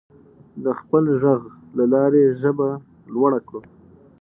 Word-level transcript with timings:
د 0.63 0.65
خپل 0.79 1.03
غږ 1.23 1.41
له 1.77 1.85
لارې 1.93 2.23
ژبه 2.41 2.69
لوړه 3.13 3.39
کړو. 3.47 3.61